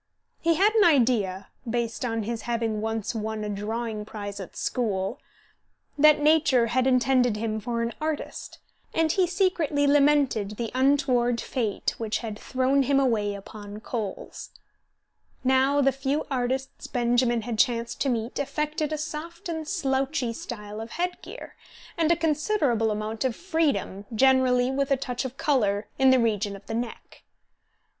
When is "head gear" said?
20.93-21.53